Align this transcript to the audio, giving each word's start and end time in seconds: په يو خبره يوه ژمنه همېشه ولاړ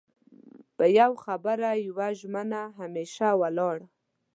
په 0.75 0.85
يو 0.99 1.11
خبره 1.23 1.69
يوه 1.87 2.07
ژمنه 2.19 2.61
همېشه 2.79 3.27
ولاړ 3.41 3.77